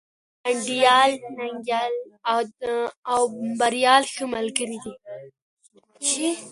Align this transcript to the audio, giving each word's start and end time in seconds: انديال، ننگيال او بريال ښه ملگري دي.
انديال، 0.49 1.11
ننگيال 1.39 1.93
او 3.13 3.21
بريال 3.59 4.03
ښه 4.13 4.25
ملگري 4.33 4.77
دي. 4.83 4.93